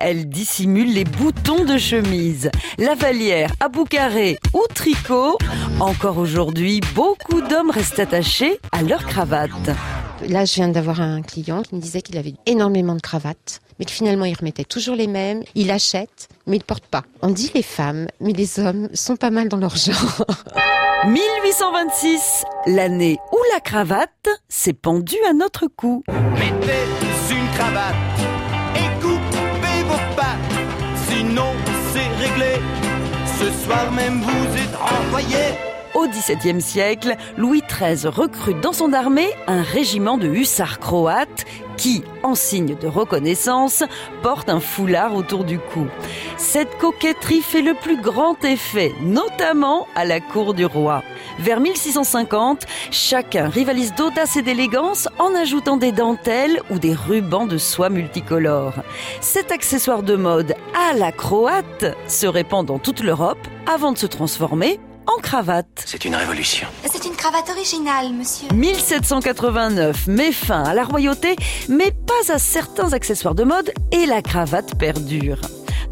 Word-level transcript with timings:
Elle 0.00 0.30
dissimule 0.30 0.94
les 0.94 1.04
boutons 1.04 1.64
de 1.64 1.76
chemise, 1.76 2.50
lavalière 2.78 3.52
à 3.60 3.68
bout 3.68 3.84
carré 3.84 4.38
ou 4.54 4.62
tricot. 4.74 5.36
Encore 5.78 6.16
aujourd'hui, 6.16 6.80
beaucoup 6.94 7.42
d'hommes 7.42 7.70
restent 7.70 7.98
attachés 8.00 8.58
à 8.72 8.82
leur 8.82 9.04
cravate. 9.04 9.50
Là, 10.26 10.46
je 10.46 10.54
viens 10.54 10.68
d'avoir 10.68 11.02
un 11.02 11.20
client 11.20 11.60
qui 11.62 11.74
me 11.74 11.80
disait 11.80 12.00
qu'il 12.00 12.16
avait 12.16 12.32
énormément 12.46 12.94
de 12.94 13.00
cravates, 13.02 13.60
mais 13.78 13.84
que 13.84 13.90
finalement, 13.90 14.24
il 14.24 14.34
remettait 14.34 14.64
toujours 14.64 14.96
les 14.96 15.06
mêmes. 15.06 15.42
Il 15.54 15.70
achète, 15.70 16.28
mais 16.46 16.56
il 16.56 16.64
porte 16.64 16.86
pas. 16.86 17.04
On 17.20 17.28
dit 17.28 17.50
les 17.54 17.62
femmes, 17.62 18.06
mais 18.20 18.32
les 18.32 18.58
hommes 18.58 18.88
sont 18.94 19.16
pas 19.16 19.30
mal 19.30 19.50
dans 19.50 19.58
leur 19.58 19.76
genre. 19.76 20.24
1826, 21.06 22.44
l'année 22.66 23.18
où 23.32 23.38
la 23.54 23.60
cravate 23.60 24.28
s'est 24.48 24.72
pendue 24.74 25.16
à 25.28 25.34
notre 25.34 25.66
cou. 25.66 26.02
Mettez 26.08 27.34
une 27.34 27.48
cravate 27.54 27.94
et 28.76 29.00
coupez 29.02 29.29
même 33.92 34.20
vous. 34.20 34.40
Au 35.94 36.06
XVIIe 36.06 36.60
siècle, 36.60 37.16
Louis 37.36 37.62
XIII 37.68 38.08
recrute 38.08 38.60
dans 38.60 38.72
son 38.72 38.92
armée 38.92 39.28
un 39.46 39.62
régiment 39.62 40.18
de 40.18 40.28
hussards 40.28 40.78
croates 40.78 41.44
qui, 41.76 42.04
en 42.22 42.34
signe 42.34 42.76
de 42.76 42.86
reconnaissance, 42.86 43.82
porte 44.22 44.48
un 44.48 44.60
foulard 44.60 45.14
autour 45.14 45.44
du 45.44 45.58
cou. 45.58 45.86
Cette 46.36 46.78
coquetterie 46.78 47.42
fait 47.42 47.62
le 47.62 47.74
plus 47.74 48.00
grand 48.00 48.42
effet, 48.44 48.92
notamment 49.02 49.86
à 49.94 50.04
la 50.04 50.20
cour 50.20 50.54
du 50.54 50.64
roi. 50.64 51.02
Vers 51.38 51.60
1650, 51.60 52.64
chacun 52.90 53.48
rivalise 53.48 53.94
d'audace 53.94 54.36
et 54.36 54.42
d'élégance 54.42 55.08
en 55.18 55.34
ajoutant 55.34 55.76
des 55.76 55.92
dentelles 55.92 56.60
ou 56.70 56.78
des 56.78 56.94
rubans 56.94 57.46
de 57.46 57.58
soie 57.58 57.88
multicolores. 57.88 58.82
Cet 59.20 59.52
accessoire 59.52 60.02
de 60.02 60.16
mode 60.16 60.54
à 60.74 60.94
la 60.94 61.12
croate 61.12 61.86
se 62.08 62.26
répand 62.26 62.66
dans 62.66 62.78
toute 62.78 63.00
l'Europe 63.00 63.46
avant 63.66 63.92
de 63.92 63.98
se 63.98 64.06
transformer 64.06 64.80
en 65.06 65.20
cravate. 65.20 65.82
C'est 65.86 66.04
une 66.04 66.14
révolution. 66.14 66.68
C'est 66.84 67.04
une 67.06 67.16
cravate 67.16 67.48
originale, 67.50 68.12
monsieur. 68.12 68.48
1789 68.52 70.06
met 70.06 70.32
fin 70.32 70.62
à 70.62 70.74
la 70.74 70.84
royauté, 70.84 71.36
mais 71.68 71.90
pas 71.90 72.32
à 72.32 72.38
certains 72.38 72.92
accessoires 72.92 73.34
de 73.34 73.44
mode 73.44 73.72
et 73.92 74.06
la 74.06 74.22
cravate 74.22 74.78
perdure. 74.78 75.40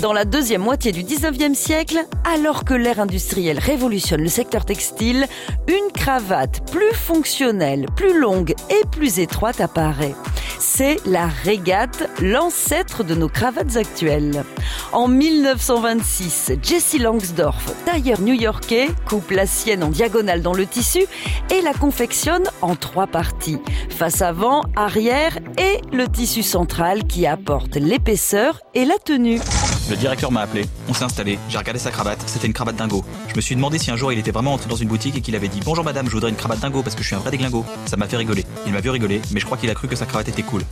Dans 0.00 0.12
la 0.12 0.24
deuxième 0.24 0.62
moitié 0.62 0.92
du 0.92 1.02
19e 1.02 1.54
siècle, 1.54 1.98
alors 2.24 2.64
que 2.64 2.74
l'ère 2.74 3.00
industrielle 3.00 3.58
révolutionne 3.58 4.20
le 4.20 4.28
secteur 4.28 4.64
textile, 4.64 5.26
une 5.68 5.92
cravate 5.92 6.70
plus 6.70 6.94
fonctionnelle, 6.94 7.86
plus 7.96 8.18
longue 8.18 8.54
et 8.70 8.86
plus 8.90 9.18
étroite 9.18 9.60
apparaît 9.60 10.14
c'est 10.58 10.96
la 11.06 11.26
régate, 11.26 12.08
l'ancêtre 12.20 13.04
de 13.04 13.14
nos 13.14 13.28
cravates 13.28 13.76
actuelles. 13.76 14.44
En 14.92 15.08
1926, 15.08 16.52
Jessie 16.62 16.98
Langsdorff, 16.98 17.72
tailleur 17.84 18.20
new-yorkais, 18.20 18.88
coupe 19.08 19.30
la 19.30 19.46
sienne 19.46 19.82
en 19.82 19.88
diagonale 19.88 20.42
dans 20.42 20.54
le 20.54 20.66
tissu 20.66 21.04
et 21.50 21.60
la 21.62 21.72
confectionne 21.72 22.44
en 22.62 22.76
trois 22.76 23.06
parties. 23.06 23.58
Face 23.90 24.22
avant, 24.22 24.62
arrière 24.76 25.38
et 25.58 25.80
le 25.94 26.08
tissu 26.08 26.42
central 26.42 27.04
qui 27.04 27.26
apporte 27.26 27.76
l'épaisseur 27.76 28.60
et 28.74 28.84
la 28.84 28.98
tenue. 28.98 29.40
Le 29.88 29.94
directeur 29.94 30.32
m'a 30.32 30.40
appelé, 30.40 30.66
on 30.88 30.94
s'est 30.94 31.04
installé, 31.04 31.38
j'ai 31.48 31.58
regardé 31.58 31.78
sa 31.78 31.92
cravate, 31.92 32.18
c'était 32.26 32.48
une 32.48 32.52
cravate 32.52 32.74
dingo. 32.74 33.04
Je 33.28 33.36
me 33.36 33.40
suis 33.40 33.54
demandé 33.54 33.78
si 33.78 33.92
un 33.92 33.96
jour 33.96 34.12
il 34.12 34.18
était 34.18 34.32
vraiment 34.32 34.54
entré 34.54 34.68
dans 34.68 34.74
une 34.74 34.88
boutique 34.88 35.16
et 35.16 35.20
qu'il 35.20 35.36
avait 35.36 35.46
dit 35.46 35.60
Bonjour 35.64 35.84
madame, 35.84 36.06
je 36.06 36.12
voudrais 36.12 36.30
une 36.30 36.36
cravate 36.36 36.58
dingo 36.58 36.82
parce 36.82 36.96
que 36.96 37.02
je 37.02 37.06
suis 37.06 37.14
un 37.14 37.20
vrai 37.20 37.30
déglingo. 37.30 37.64
Ça 37.86 37.96
m'a 37.96 38.08
fait 38.08 38.16
rigoler. 38.16 38.44
Il 38.66 38.72
m'a 38.72 38.80
vu 38.80 38.90
rigoler, 38.90 39.22
mais 39.30 39.38
je 39.38 39.46
crois 39.46 39.56
qu'il 39.56 39.70
a 39.70 39.74
cru 39.74 39.86
que 39.86 39.94
sa 39.94 40.04
cravate 40.04 40.28
était 40.28 40.42
cool. 40.42 40.62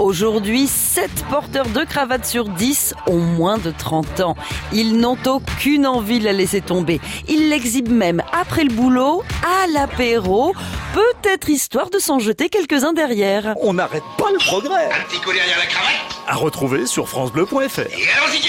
Aujourd'hui, 0.00 0.66
7 0.66 1.08
porteurs 1.30 1.68
de 1.68 1.84
cravates 1.84 2.26
sur 2.26 2.48
10 2.48 2.94
ont 3.06 3.18
moins 3.18 3.58
de 3.58 3.70
30 3.70 4.20
ans. 4.20 4.36
Ils 4.72 4.98
n'ont 4.98 5.18
aucune 5.24 5.86
envie 5.86 6.18
de 6.18 6.24
la 6.24 6.32
laisser 6.32 6.60
tomber. 6.60 7.00
Ils 7.28 7.48
l'exhibent 7.50 7.92
même 7.92 8.24
après 8.32 8.64
le 8.64 8.74
boulot, 8.74 9.22
à 9.44 9.68
l'apéro, 9.68 10.52
peut-être 10.94 11.48
histoire 11.48 11.90
de 11.90 12.00
s'en 12.00 12.18
jeter 12.18 12.48
quelques-uns 12.48 12.92
derrière. 12.92 13.54
On 13.62 13.74
n'arrête 13.74 14.02
pas 14.18 14.32
le 14.32 14.38
progrès. 14.38 14.86
Un 14.86 15.04
petit 15.08 15.20
coup 15.20 15.32
derrière 15.32 15.58
la 15.58 15.66
cravate 15.66 16.13
À 16.26 16.36
retrouver 16.36 16.86
sur 16.86 17.08
francebleu.fr. 17.08 17.80
et 17.80 18.08
allons-y 18.16 18.40